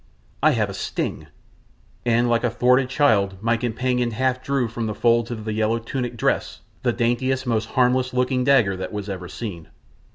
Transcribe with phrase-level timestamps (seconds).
[0.41, 1.27] I have a sting,"
[2.07, 5.77] and like a thwarted child my companion half drew from the folds of the yellow
[5.77, 9.67] tunic dress the daintiest, most harmless looking little dagger that was ever seen.